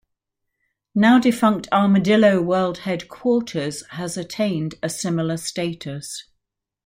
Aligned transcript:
Now-defunct 0.95 1.67
Armadillo 1.71 2.41
World 2.41 2.79
Headquarters 2.79 3.85
has 3.89 4.17
attained 4.17 4.73
a 4.81 4.89
similar 4.89 5.37
status. 5.37 6.23